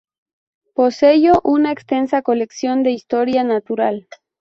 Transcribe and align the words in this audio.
Poseyó 0.73 1.41
una 1.43 1.71
extensa 1.71 2.23
colección 2.23 2.81
de 2.81 2.89
historia 2.89 3.43
natural. 3.43 4.07